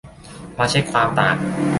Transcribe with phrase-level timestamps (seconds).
[0.57, 1.35] มาเช็กความต่าง